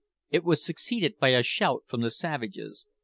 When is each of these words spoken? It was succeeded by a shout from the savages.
It 0.31 0.43
was 0.43 0.65
succeeded 0.65 1.19
by 1.19 1.29
a 1.29 1.43
shout 1.43 1.83
from 1.85 2.01
the 2.01 2.09
savages. 2.09 2.87